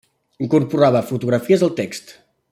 [0.45, 2.15] Incorporava fotografies al text.